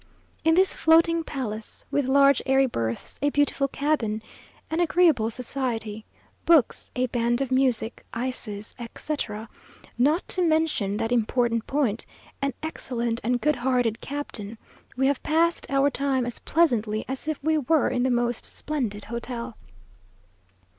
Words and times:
In 0.43 0.55
this 0.55 0.73
floating 0.73 1.23
palace, 1.23 1.85
with 1.91 2.07
large 2.07 2.41
airy 2.47 2.65
berths, 2.65 3.19
a 3.21 3.29
beautiful 3.29 3.67
cabin, 3.67 4.23
an 4.71 4.79
agreeable 4.79 5.29
society, 5.29 6.05
books, 6.43 6.89
a 6.95 7.05
band 7.05 7.39
of 7.39 7.51
music, 7.51 8.03
ices, 8.11 8.73
etc.; 8.79 9.47
not 9.99 10.27
to 10.29 10.41
mention 10.41 10.97
that 10.97 11.11
important 11.11 11.67
point, 11.67 12.07
an 12.41 12.55
excellent 12.63 13.21
and 13.23 13.41
good 13.41 13.57
hearted 13.57 14.01
captain, 14.01 14.57
we 14.97 15.05
have 15.05 15.21
passed 15.21 15.69
our 15.69 15.91
time 15.91 16.25
as 16.25 16.39
pleasantly 16.39 17.05
as 17.07 17.27
if 17.27 17.37
we 17.43 17.59
were 17.59 17.87
in 17.87 18.01
the 18.01 18.09
most 18.09 18.43
splendid 18.43 19.05
hotel. 19.05 19.55